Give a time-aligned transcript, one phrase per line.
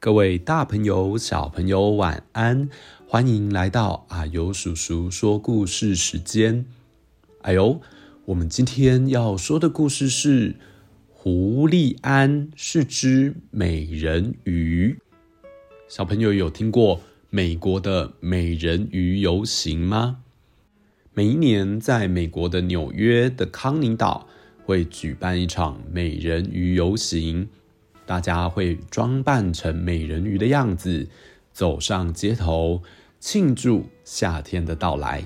[0.00, 2.68] 各位大朋友、小朋友，晚安！
[3.08, 6.64] 欢迎来到阿尤叔叔说故事时间。
[7.42, 7.80] 哎呦，
[8.26, 10.52] 我们今天要说的故事是
[11.10, 14.96] 《胡利安是只美人鱼》。
[15.88, 20.18] 小朋友有听过美国的美人鱼游行吗？
[21.12, 24.28] 每一年在美国的纽约的康宁岛
[24.64, 27.48] 会举办一场美人鱼游行。
[28.08, 31.06] 大家会装扮成美人鱼的样子，
[31.52, 32.82] 走上街头，
[33.20, 35.22] 庆祝夏天的到来。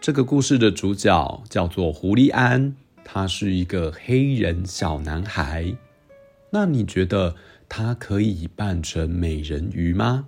[0.00, 5.72] 这个故事的主角叫做胡利安，他是一个黑人小男孩。
[6.50, 7.36] 那你觉得
[7.68, 10.26] 他可以扮成美人鱼吗？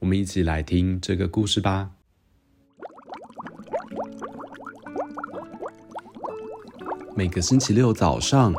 [0.00, 1.92] 我们一起来听这个故事吧。
[7.16, 8.52] 每个星期六早上，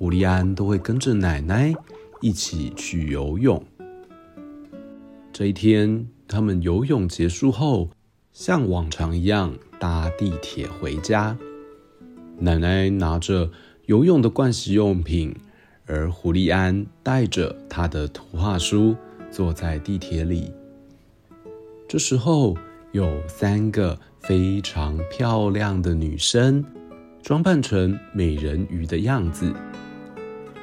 [0.00, 1.74] 胡利安都会跟着奶奶
[2.22, 3.62] 一起去游泳。
[5.30, 7.90] 这一天，他们游泳结束后，
[8.32, 11.36] 像往常一样搭地铁回家。
[12.38, 13.50] 奶奶拿着
[13.84, 15.36] 游泳的盥洗用品，
[15.84, 18.96] 而胡利安带着他的图画书
[19.30, 20.50] 坐在地铁里。
[21.86, 22.56] 这时候，
[22.92, 26.64] 有三个非常漂亮的女生，
[27.22, 29.52] 装扮成美人鱼的样子。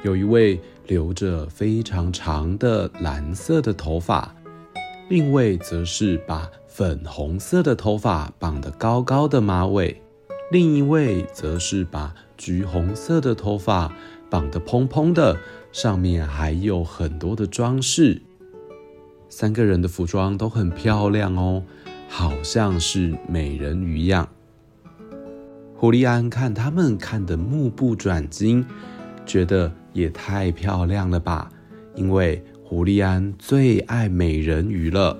[0.04, 4.32] 有一位留着非常长的蓝色的头发，
[5.08, 10.00] 另一位则是把粉红色的头发绑得高高的马尾，
[10.52, 13.92] 另一位则是把橘红色的头发
[14.30, 15.36] 绑得蓬蓬的，
[15.72, 18.22] 上面还有很多的装饰。
[19.28, 21.64] 三个人的服装都很漂亮哦，
[22.08, 24.28] 好像是美人鱼一样。
[25.74, 28.64] 胡利安看他们看得目不转睛，
[29.26, 29.72] 觉得。
[29.98, 31.50] 也太漂亮了吧！
[31.94, 35.16] 因为胡利安最爱美人鱼了。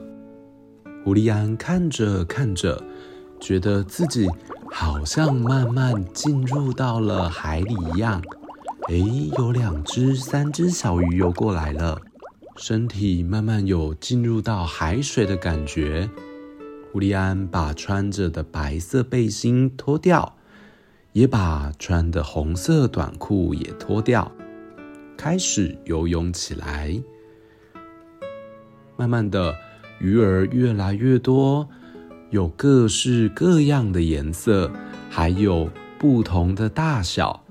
[1.05, 2.83] 胡利安看着看着，
[3.41, 4.29] 觉得自己
[4.71, 8.23] 好像慢慢进入到了海里一样。
[8.89, 12.01] 诶，有两只、三只小鱼游过来了，
[12.57, 16.09] 身体慢慢有进入到海水的感觉。
[16.93, 20.37] 胡利安把穿着的白色背心脱掉，
[21.13, 24.33] 也把穿的红色短裤也脱掉。
[25.19, 26.97] 开始游泳起来，
[28.97, 29.53] 慢慢的，
[29.99, 31.69] 鱼儿越来越多，
[32.31, 34.71] 有各式各样的颜色，
[35.11, 35.69] 还有
[35.99, 37.45] 不同的大小。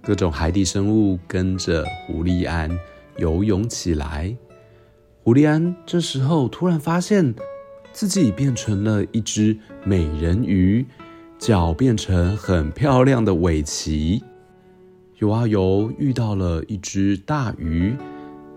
[0.00, 2.70] 各种海底生物跟着胡利安
[3.16, 4.34] 游泳起来。
[5.24, 7.34] 胡利安这时候突然发现
[7.92, 10.86] 自己变成了一只美人鱼，
[11.40, 14.22] 脚变成很漂亮的尾鳍。
[15.18, 17.96] 游啊游，遇到了一只大鱼，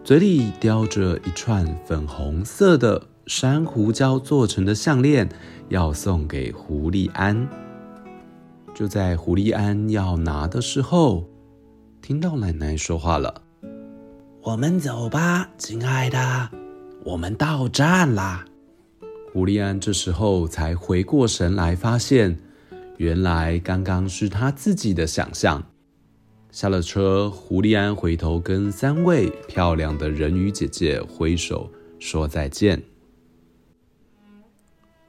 [0.03, 5.29] 嘴里叼着一串粉红色的珊瑚礁做成的项链，
[5.69, 7.47] 要送给胡利安。
[8.75, 11.29] 就在胡利安要拿的时候，
[12.01, 13.41] 听到奶奶说话了
[14.43, 16.49] ：“我们走吧，亲爱的，
[17.05, 18.43] 我们到站啦。”
[19.31, 22.37] 胡利安这时候才回过神来，发现
[22.97, 25.63] 原来刚刚是他自己的想象。
[26.51, 32.81] 下了车，胡利安回头跟三位漂亮的人鱼姐姐挥手说再见。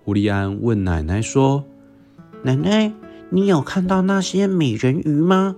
[0.05, 1.65] 胡利安问奶奶说
[2.45, 2.93] ：“奶奶，
[3.31, 5.57] 你有看到那些美人鱼吗？”“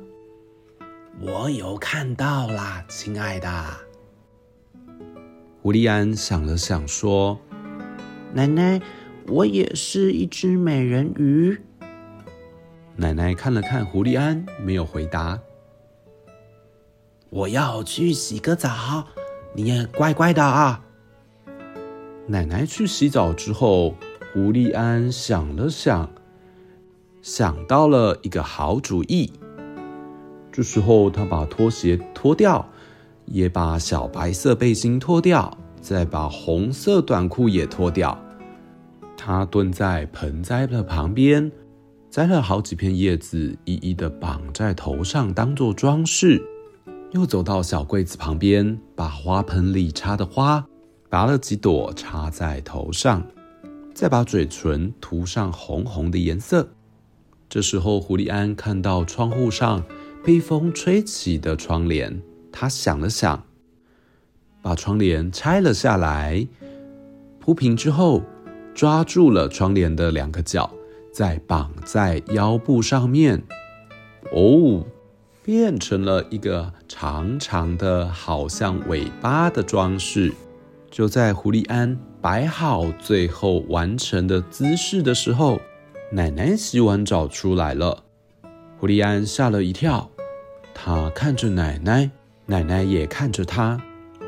[1.21, 3.49] 我有看到啦，亲爱的。”
[5.61, 7.39] 胡利安想了想说
[8.33, 8.81] ：“奶奶，
[9.27, 11.59] 我也是一只美人鱼。”
[12.95, 15.41] 奶奶看了看胡利安，没有回答。
[17.33, 19.07] 我要去洗个澡，
[19.55, 20.85] 你也乖乖的啊。
[22.27, 23.95] 奶奶去洗澡之后，
[24.35, 26.11] 胡利安想了想，
[27.23, 29.33] 想到了一个好主意。
[30.53, 32.69] 这时候，他把拖鞋脱掉，
[33.25, 38.23] 也把小白色背心脱掉，再把红色短裤也脱掉，
[39.17, 41.51] 他蹲在盆栽的旁边，
[42.11, 46.47] 摘了好几片叶子，一一的绑在头上，当做装饰。
[47.13, 50.67] 又走到小柜子旁边，把花盆里插的花
[51.11, 53.23] 拔了几朵，插在头上，
[53.95, 56.67] 再把嘴唇涂上红红的颜色。
[57.51, 59.85] 这时候，胡利安看到窗户上
[60.25, 63.45] 被风吹起的窗帘，他想了想，
[64.63, 66.49] 把窗帘拆了下来，
[67.39, 68.23] 铺平之后，
[68.75, 70.73] 抓住了窗帘的两个角，
[71.13, 73.43] 再绑在腰部上面。
[74.33, 74.87] 哦。
[75.45, 80.33] 变成了一个长长的、好像尾巴的装饰。
[80.91, 85.61] 就在胡利安摆好最后完成的姿势的时候，
[86.13, 88.05] 奶奶洗完澡出来了。
[88.79, 90.09] 胡利安吓了一跳，
[90.75, 92.11] 他看着奶奶，
[92.47, 93.81] 奶奶也看着他，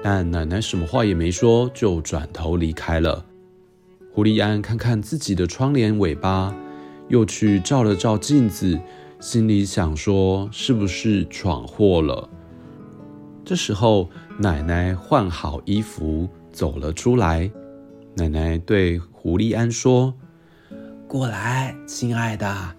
[0.03, 3.25] 但奶奶什么话也没说，就转头离开了。
[4.13, 6.55] 胡利安看看自己的窗帘尾巴，
[7.09, 8.81] 又去照了照镜子。
[9.25, 12.29] 心里想说：“是不是闯祸了？”
[13.43, 17.51] 这时候，奶奶换好衣服走了出来。
[18.17, 20.13] 奶奶对胡利安说
[21.09, 22.77] ：“过来，亲爱的。”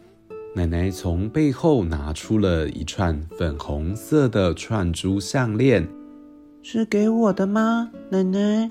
[0.53, 5.87] 奶奶从背后拿出了一串粉红色的串珠项链。
[6.61, 8.69] “是给我的吗，奶奶？”“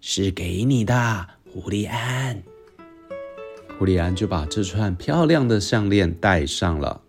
[0.00, 2.40] 是给你的，胡利安。”
[3.80, 7.00] 胡利安就把这串漂亮的项链戴上了。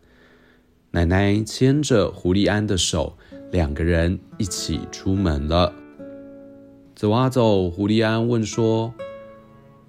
[0.92, 3.18] 奶奶牵着胡利安的手，
[3.52, 5.74] 两个人一起出门了。
[6.96, 8.94] 走啊走，胡利安问说：“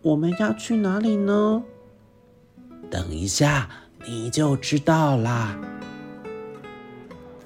[0.02, 1.62] 我们要去哪里呢？”
[2.90, 3.70] 等一下
[4.04, 5.56] 你就知道啦。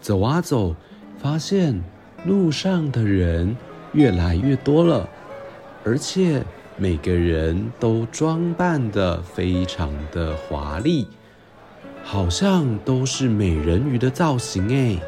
[0.00, 0.74] 走啊走，
[1.18, 1.78] 发现
[2.24, 3.54] 路上的人
[3.92, 5.06] 越来越多了，
[5.84, 6.42] 而且。
[6.78, 11.06] 每个人都装扮得非常的华丽，
[12.04, 15.00] 好像都是美人鱼的造型哎。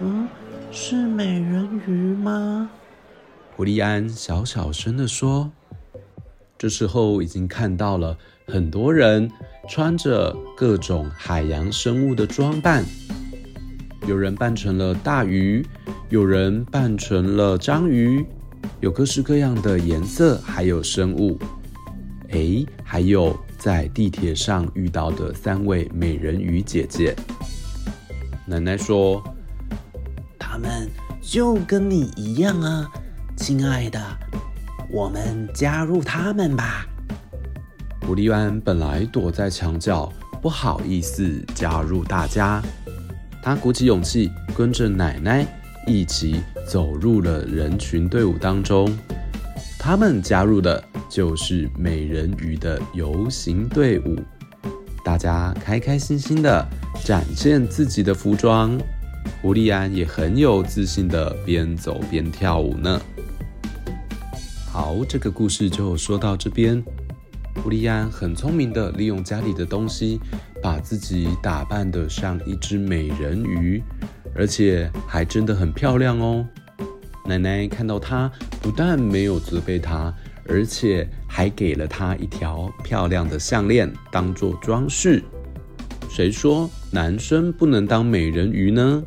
[0.00, 0.26] 嗯，
[0.72, 2.68] 是美人鱼吗？
[3.54, 5.50] 胡利安小小声地说。
[6.58, 8.16] 这时候已经看到了
[8.46, 9.30] 很多人
[9.68, 12.84] 穿着各种海洋生物的装扮，
[14.08, 15.64] 有人扮成了大鱼，
[16.08, 18.26] 有人扮成了章鱼。
[18.80, 21.38] 有各式各样的颜色，还有生物，
[22.28, 27.16] 哎，还有在地铁上遇到的三位美人鱼姐姐。
[28.46, 29.22] 奶奶说
[30.38, 30.88] ：“他们
[31.22, 32.86] 就跟你一样啊，
[33.36, 33.98] 亲爱的，
[34.90, 36.86] 我们加入他们吧。”
[38.06, 40.12] 古利安本来躲在墙角，
[40.42, 42.62] 不好意思加入大家，
[43.42, 45.46] 他鼓起勇气跟着奶奶。
[45.86, 48.92] 一起走入了人群队伍当中，
[49.78, 54.16] 他们加入的就是美人鱼的游行队伍。
[55.04, 56.66] 大家开开心心的
[57.04, 58.76] 展现自己的服装，
[59.40, 63.00] 胡利安也很有自信的边走边跳舞呢。
[64.68, 66.82] 好，这个故事就说到这边。
[67.62, 70.20] 胡利安很聪明的利用家里的东西，
[70.60, 73.80] 把自己打扮得像一只美人鱼。
[74.36, 76.46] 而且还真的很漂亮哦！
[77.24, 78.30] 奶奶看到她，
[78.60, 80.14] 不但没有责备她，
[80.46, 85.22] 而且还给了她一条漂亮的项链当做装饰。
[86.10, 89.02] 谁说男生不能当美人鱼呢？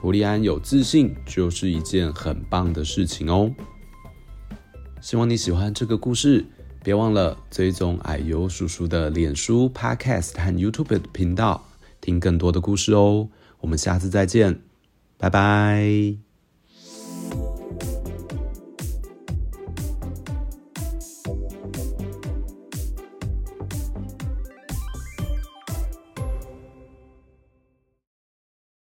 [0.00, 3.50] 胡利安有自信就是一件很棒的事情哦。
[5.00, 6.44] 希望你喜欢这个故事，
[6.82, 11.68] 别忘了追踪矮油叔叔的脸书、Podcast 和 YouTube 频道，
[12.00, 13.28] 听更多的故事哦。
[13.64, 14.60] 我们下次再见，
[15.16, 16.23] 拜拜。